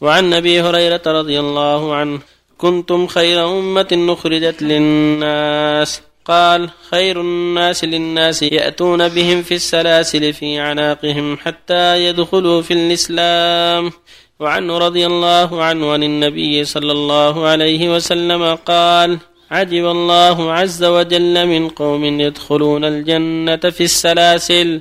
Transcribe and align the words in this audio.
وعن 0.00 0.32
أبي 0.32 0.60
هريرة 0.60 1.02
رضي 1.06 1.40
الله 1.40 1.94
عنه 1.94 2.20
كنتم 2.58 3.06
خير 3.06 3.48
أمة 3.48 4.06
أخرجت 4.08 4.62
للناس. 4.62 6.00
قال 6.24 6.70
خير 6.90 7.20
الناس 7.20 7.84
للناس 7.84 8.42
يأتون 8.42 9.08
بهم 9.08 9.42
في 9.42 9.54
السلاسل 9.54 10.32
في 10.32 10.60
اعناقهم 10.60 11.36
حتى 11.36 12.04
يدخلوا 12.04 12.62
في 12.62 12.74
الإسلام. 12.74 13.92
وعنه 14.40 14.78
رضي 14.78 15.06
الله 15.06 15.62
عنه 15.64 15.92
عن 15.92 16.02
النبي 16.02 16.64
صلى 16.64 16.92
الله 16.92 17.46
عليه 17.46 17.94
وسلم 17.94 18.54
قال 18.54 19.18
عجب 19.50 19.86
الله 19.86 20.52
عز 20.52 20.84
وجل 20.84 21.46
من 21.46 21.68
قوم 21.68 22.04
يدخلون 22.04 22.84
الجنة 22.84 23.56
في 23.70 23.84
السلاسل. 23.84 24.80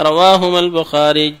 رواهما 0.00 0.58
البخاري. 0.58 1.34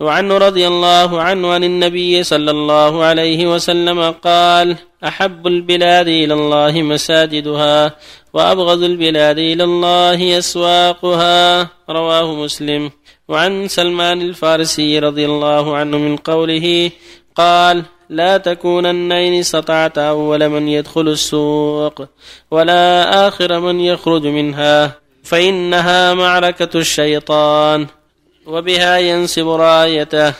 وعنه 0.00 0.38
رضي 0.38 0.66
الله 0.66 1.20
عنه 1.20 1.52
عن 1.52 1.64
النبي 1.64 2.22
صلى 2.22 2.50
الله 2.50 3.04
عليه 3.04 3.54
وسلم 3.54 4.10
قال 4.10 4.76
أحب 5.04 5.46
البلاد 5.46 6.08
إلى 6.08 6.34
الله 6.34 6.82
مساجدها 6.82 7.96
وأبغض 8.32 8.82
البلاد 8.82 9.38
إلى 9.38 9.64
الله 9.64 10.38
أسواقها. 10.38 11.68
رواه 11.90 12.34
مسلم. 12.34 12.90
وعن 13.28 13.68
سلمان 13.68 14.22
الفارسي 14.22 14.98
رضي 14.98 15.24
الله 15.26 15.76
عنه 15.76 15.98
من 15.98 16.16
قوله 16.16 16.90
قال 17.36 17.82
لا 18.10 18.36
تكونن 18.36 19.12
إن 19.12 19.32
استطعت 19.38 19.98
أول 19.98 20.48
من 20.48 20.68
يدخل 20.68 21.08
السوق 21.08 22.02
ولا 22.50 23.28
آخر 23.28 23.60
من 23.60 23.80
يخرج 23.80 24.26
منها 24.26 24.96
فإنها 25.24 26.14
معركة 26.14 26.78
الشيطان. 26.78 27.99
وبها 28.50 28.98
ينصب 28.98 29.48
رايته. 29.48 30.34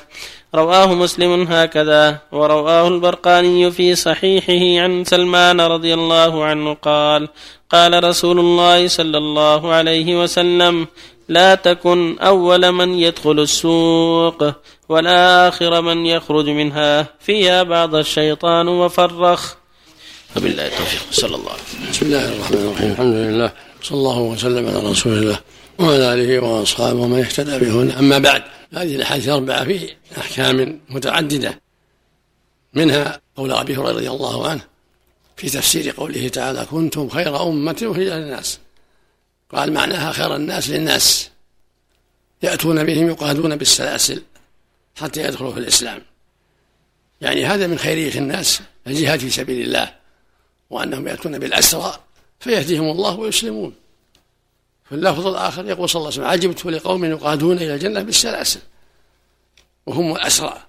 رواه 0.54 0.94
مسلم 0.94 1.42
هكذا. 1.42 2.18
ورواه 2.32 2.88
البرقاني 2.88 3.70
في 3.70 3.94
صحيحه 3.94 4.82
عن 4.82 5.04
سلمان 5.04 5.60
رضي 5.60 5.94
الله 5.94 6.44
عنه 6.44 6.74
قال 6.74 7.28
قال 7.70 8.04
رسول 8.04 8.38
الله 8.38 8.88
صلى 8.88 9.18
الله 9.18 9.72
عليه 9.72 10.22
وسلم 10.22 10.86
لا 11.28 11.54
تكن 11.54 12.18
أول 12.18 12.72
من 12.72 12.94
يدخل 12.98 13.38
السوق 13.40 14.52
ولا 14.88 15.48
آخر 15.48 15.80
من 15.80 16.06
يخرج 16.06 16.48
منها. 16.48 17.06
فيها 17.20 17.62
بعض 17.62 17.94
الشيطان 17.94 18.68
وفرخ. 18.68 19.54
وبالله 20.36 20.66
التوفيق. 20.66 21.02
صلى 21.10 21.36
الله 21.36 21.50
عليه 21.50 21.62
وسلم. 21.62 21.90
بسم 21.90 22.06
الله 22.06 22.24
الرحمن 22.32 22.58
الرحيم. 22.58 22.90
الحمد 22.90 23.14
لله. 23.14 23.69
صلى 23.82 23.98
الله 23.98 24.18
وسلم 24.18 24.66
على 24.68 24.78
رسول 24.78 25.18
الله 25.18 25.40
وعلى 25.78 26.14
آله 26.14 26.38
وأصحابه 26.38 27.00
ومن 27.00 27.18
اهتدى 27.18 27.58
بهن. 27.58 27.90
أما 27.90 28.18
بعد 28.18 28.42
هذه 28.74 28.96
الأحاديث 28.96 29.28
الأربعة 29.28 29.64
في 29.64 29.94
أحكام 30.18 30.80
متعددة. 30.88 31.60
منها 32.74 33.20
قول 33.36 33.52
أبي 33.52 33.76
هريرة 33.76 33.92
رضي 33.92 34.10
الله 34.10 34.48
عنه 34.48 34.60
في 35.36 35.50
تفسير 35.50 35.90
قوله 35.90 36.28
تعالى 36.28 36.66
كنتم 36.70 37.08
خير 37.08 37.42
أمة 37.42 37.76
أخرجت 37.82 38.12
للناس 38.12 38.58
قال 39.52 39.72
معناها 39.72 40.12
خير 40.12 40.36
الناس 40.36 40.70
للناس. 40.70 41.30
يأتون 42.42 42.84
بهم 42.84 43.08
يقادون 43.08 43.56
بالسلاسل 43.56 44.22
حتى 44.96 45.22
يدخلوا 45.22 45.52
في 45.52 45.58
الإسلام. 45.58 46.02
يعني 47.20 47.46
هذا 47.46 47.66
من 47.66 47.78
خيرية 47.78 48.18
الناس 48.18 48.60
الجهاد 48.86 49.20
في 49.20 49.30
سبيل 49.30 49.66
الله 49.66 49.94
وأنهم 50.70 51.08
يأتون 51.08 51.38
بالأسرى 51.38 51.94
فيهديهم 52.40 52.90
الله 52.90 53.18
ويسلمون. 53.18 53.74
في 54.84 54.94
اللفظ 54.94 55.26
الآخر 55.26 55.66
يقول 55.66 55.88
صلى 55.88 56.00
الله 56.00 56.12
عليه 56.12 56.20
وسلم 56.20 56.50
عجبت 56.50 56.66
لقوم 56.66 57.04
يقادون 57.04 57.56
إلى 57.56 57.74
الجنة 57.74 58.02
بالسلاسل 58.02 58.60
وهم 59.86 60.16
الأسرى 60.16 60.62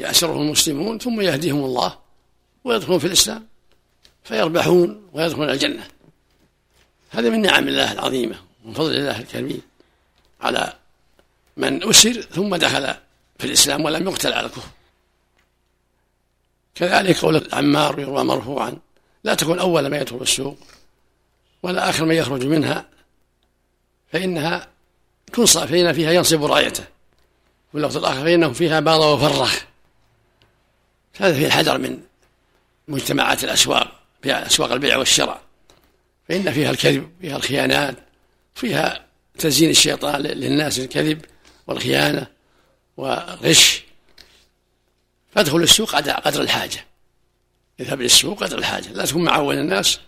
يأسرهم 0.00 0.42
المسلمون 0.42 0.98
ثم 0.98 1.20
يهديهم 1.20 1.64
الله 1.64 1.98
ويدخلون 2.64 2.98
في 2.98 3.06
الإسلام 3.06 3.46
فيربحون 4.24 5.08
ويدخلون 5.12 5.50
الجنة. 5.50 5.88
هذا 7.10 7.30
من 7.30 7.42
نعم 7.42 7.68
الله 7.68 7.92
العظيمة 7.92 8.36
ومن 8.64 8.74
فضل 8.74 8.96
الله 8.96 9.20
الكريم 9.20 9.62
على 10.40 10.72
من 11.56 11.88
أسر 11.88 12.20
ثم 12.20 12.56
دخل 12.56 12.94
في 13.38 13.44
الإسلام 13.44 13.84
ولم 13.84 14.08
يقتل 14.08 14.32
على 14.32 14.46
الكفر. 14.46 14.68
كذلك 16.74 17.18
قول 17.18 17.48
عمار 17.52 18.00
يروى 18.00 18.24
مرفوعا 18.24 18.78
لا 19.24 19.34
تكن 19.34 19.58
أول 19.58 19.86
ما 19.86 19.98
يدخل 19.98 20.22
السوق 20.22 20.58
ولا 21.62 21.90
آخر 21.90 22.04
من 22.04 22.14
يخرج 22.14 22.46
منها 22.46 22.88
فإنها 24.12 24.68
تنصب 25.32 25.64
فإن 25.64 25.92
فيها 25.92 26.12
ينصب 26.12 26.44
رايته 26.44 26.84
واللفظ 27.72 27.96
الآخر 27.96 28.22
فإنه 28.22 28.52
فيها 28.52 28.80
باض 28.80 29.00
وفرخ. 29.00 29.64
هذا 31.16 31.34
فيه 31.34 31.46
الحذر 31.46 31.78
من 31.78 31.98
مجتمعات 32.88 33.44
الأسواق 33.44 34.00
فيها 34.22 34.46
أسواق 34.46 34.72
البيع 34.72 34.96
والشراء. 34.96 35.42
فإن 36.28 36.52
فيها 36.52 36.70
الكذب 36.70 37.10
فيها 37.20 37.36
الخيانات 37.36 37.96
فيها 38.54 39.06
تزيين 39.38 39.70
الشيطان 39.70 40.20
للناس 40.22 40.78
الكذب 40.78 41.24
والخيانة 41.66 42.26
والغش. 42.96 43.82
فادخل 45.34 45.62
السوق 45.62 45.94
قدر 45.94 46.40
الحاجة. 46.40 46.86
اذهب 47.82 48.00
للسوق 48.00 48.44
قدر 48.44 48.58
الحاجة. 48.58 48.88
لا 48.92 49.06
تكون 49.06 49.24
مع 49.24 49.36
أول 49.36 49.58
الناس 49.58 50.00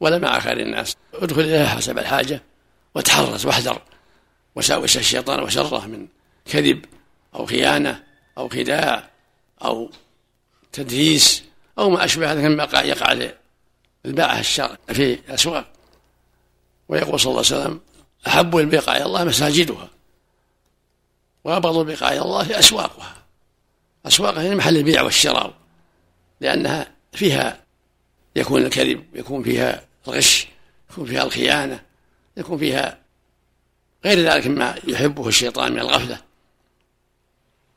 ولا 0.00 0.18
مع 0.18 0.40
خير 0.40 0.60
الناس. 0.60 0.96
ادخل 1.14 1.40
إليها 1.40 1.66
حسب 1.66 1.98
الحاجة 1.98 2.42
وتحرص 2.94 3.44
واحذر. 3.44 3.82
وساوس 4.54 4.96
الشيطان 4.96 5.42
وشره 5.42 5.86
من 5.86 6.06
كذب 6.44 6.84
أو 7.34 7.46
خيانة 7.46 8.04
أو 8.38 8.48
خداع 8.48 9.10
أو 9.64 9.90
تدليس 10.72 11.42
أو 11.78 11.90
ما 11.90 12.04
أشبه 12.04 12.32
هذا 12.32 12.48
مما 12.48 12.68
يقع 12.74 13.32
للباعة 14.04 14.40
الشر 14.40 14.76
في 14.88 15.14
الأسواق. 15.14 15.72
ويقول 16.88 17.20
صلى 17.20 17.30
الله 17.30 17.44
عليه 17.46 17.62
وسلم 17.62 17.80
أحب 18.26 18.56
البقاع 18.56 18.96
إلى 18.96 19.04
الله 19.04 19.24
مساجدها. 19.24 19.88
وأبغض 21.44 21.76
البقاع 21.76 22.12
إلى 22.12 22.22
الله 22.22 22.58
أسواقها. 22.58 23.14
أسواقها 24.06 24.42
هي 24.42 24.54
محل 24.54 24.76
البيع 24.76 25.02
والشراء 25.02 25.54
لأنها 26.40 26.97
فيها 27.18 27.60
يكون 28.36 28.64
الكذب 28.66 29.04
يكون 29.14 29.42
فيها 29.42 29.84
الغش 30.08 30.46
يكون 30.90 31.06
فيها 31.06 31.22
الخيانة 31.22 31.80
يكون 32.36 32.58
فيها 32.58 32.98
غير 34.04 34.18
ذلك 34.18 34.46
مما 34.46 34.74
يحبه 34.88 35.28
الشيطان 35.28 35.72
من 35.72 35.78
الغفلة. 35.78 36.20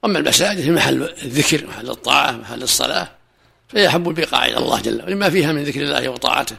أما 0.05 0.19
المساجد 0.19 0.59
هي 0.59 0.71
محل 0.71 1.03
الذكر 1.03 1.67
محل 1.67 1.89
الطاعة 1.89 2.31
محل 2.31 2.63
الصلاة 2.63 3.11
فيحب 3.67 4.09
البقاع 4.09 4.45
إلى 4.45 4.57
الله 4.57 4.81
جل 4.81 4.99
وعلا 4.99 5.11
لما 5.11 5.29
فيها 5.29 5.51
من 5.51 5.63
ذكر 5.63 5.81
الله 5.81 6.09
وطاعته 6.09 6.57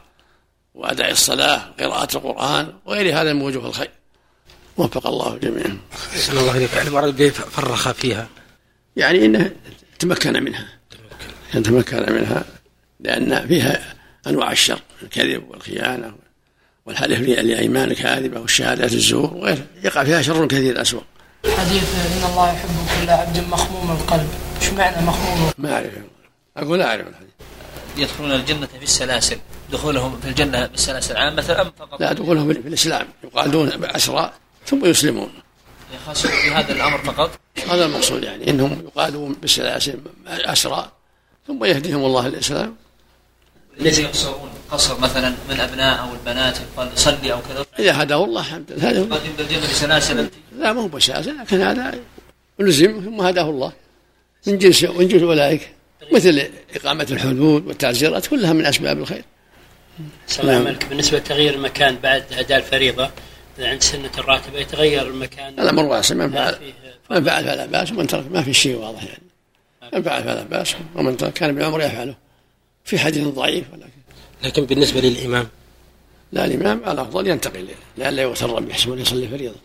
وأداء 0.75 1.11
الصلاة 1.11 1.59
قراءة 1.81 2.17
القرآن 2.17 2.73
وغير 2.85 3.21
هذا 3.21 3.33
من 3.33 3.43
وجوه 3.43 3.67
الخير. 3.67 3.91
وفق 4.77 5.07
الله 5.07 5.39
جميعا. 5.39 5.79
أحسن 5.93 6.39
الله 6.39 6.57
إليك. 6.57 6.73
يعني 6.75 6.89
المراد 6.89 7.29
فرخ 7.29 7.93
فيها؟ 7.93 8.29
يعني 8.97 9.27
إنه 9.27 9.53
تمكن 9.99 10.43
منها. 10.43 10.69
تمكن 11.53 12.13
منها. 12.13 12.45
لأن 13.03 13.49
فيها 13.49 13.95
أنواع 14.27 14.53
الشر 14.53 14.81
الكذب 15.03 15.51
والخيانة 15.51 16.15
والحلف 16.87 17.21
لأيمان 17.21 17.91
الكاذبة 17.91 18.41
والشهادات 18.41 18.93
الزور 18.93 19.35
وغيرها 19.35 19.67
يقع 19.83 20.05
فيها 20.05 20.23
شر 20.23 20.47
كثير 20.47 20.81
أسوأ. 20.81 21.01
حديث 21.45 21.95
إن 21.95 22.31
الله 22.31 22.53
يحب 22.53 22.69
كل 23.01 23.11
عبد 23.11 23.39
مخموم 23.39 23.91
القلب. 23.91 24.29
إيش 24.63 24.71
معنى 24.71 25.07
مخموم؟ 25.07 25.51
ما 25.59 25.75
أعرف 25.75 25.91
أقول 26.57 26.79
لا 26.79 26.87
أعرف 26.89 27.09
الحديث. 27.09 27.31
يدخلون 27.97 28.33
الجنة 28.33 28.67
في 28.67 28.83
السلاسل 28.83 29.37
دخولهم 29.73 30.21
في 30.21 30.29
الجنة 30.29 30.67
بالسلاسل 30.67 31.17
عامة 31.17 31.57
أم 31.61 31.73
فقط؟ 31.79 32.01
لا 32.01 32.13
دخولهم 32.13 32.53
في 32.53 32.69
الإسلام 32.69 33.07
يقادون 33.25 33.69
بأسرى 33.69 34.33
ثم 34.67 34.87
يسلمون. 34.87 35.31
يخص 35.95 36.27
بهذا 36.27 36.73
الأمر 36.73 36.99
فقط؟ 36.99 37.31
هذا 37.71 37.85
المقصود 37.85 38.25
يعني 38.25 38.51
إنهم 38.51 38.83
يقادون 38.85 39.33
بالسلاسل 39.33 40.01
أسرى 40.27 40.91
ثم 41.47 41.65
يهديهم 41.65 42.05
الله 42.05 42.27
الإسلام 42.27 42.77
ليس 43.79 43.99
يقصرون 43.99 44.51
قصر 44.71 45.01
مثلا 45.01 45.35
من 45.51 45.61
أبناء 45.61 46.01
أو 46.01 46.13
البنات 46.13 46.57
يقال 46.61 46.91
صلي 46.95 47.33
أو 47.33 47.39
كذا. 47.41 47.67
إذا 47.79 48.03
هداه 48.03 48.25
الله 48.25 48.41
الحمد 48.41 48.73
لله 48.73 48.91
هذا 48.91 49.09
بسلاسل. 49.71 50.29
لا 50.59 50.73
ما 50.73 50.81
هو 50.81 50.89
بسلاسل 50.89 51.39
لكن 51.39 51.61
هذا 51.61 51.95
لزم 52.59 53.01
ثم 53.01 53.21
هداه 53.21 53.51
الله. 53.51 53.73
من 54.47 54.59
جنس 54.59 54.85
من 54.85 55.09
جنس 55.09 55.23
أولئك 55.23 55.71
مثل 56.13 56.49
إقامة 56.75 57.07
الحدود 57.11 57.67
والتعزيرات 57.67 58.27
كلها 58.27 58.53
من 58.53 58.67
أسباب 58.67 58.99
الخير. 58.99 59.25
الله 60.41 60.59
نعم. 60.59 60.77
بالنسبة 60.91 61.19
لتغيير 61.19 61.55
المكان 61.55 61.97
بعد 61.97 62.25
أداء 62.33 62.59
الفريضة 62.59 63.11
عند 63.59 63.83
سنة 63.83 64.11
الراتبة 64.19 64.59
يتغير 64.59 65.07
المكان؟ 65.07 65.61
الأمر 65.61 65.85
واسع 65.85 66.15
من 66.15 66.33
فعل 66.33 66.59
من 67.11 67.25
فعل 67.25 67.45
فلا 67.45 67.67
بأس 67.67 67.91
ومن 67.91 68.07
ترك 68.07 68.25
ما 68.33 68.43
في 68.43 68.55
شيء 68.55 68.77
واضح 68.77 69.05
يعني. 69.05 69.23
من 69.93 70.03
فعل 70.03 70.23
فلا 70.23 70.43
بأس 70.43 70.75
ومن 70.95 71.17
ترك 71.17 71.33
كان 71.33 71.55
بعمر 71.55 71.81
يفعله. 71.81 72.15
في 72.85 72.99
حديث 72.99 73.27
ضعيف 73.29 73.65
ولكن 73.73 73.91
لكن 74.45 74.65
بالنسبة 74.65 75.01
للإمام؟ 75.01 75.49
لا 76.33 76.45
الإمام 76.45 76.79
الأفضل 76.79 77.27
ينتقل 77.27 77.69
لئلا 77.99 78.23
يغتر 78.23 78.61
بيحسب 78.61 78.99
يصلي 78.99 79.29
فريضة. 79.29 79.57